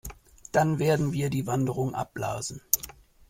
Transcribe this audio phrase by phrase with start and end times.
[0.51, 2.59] Dann werden wir die Wanderung abblasen.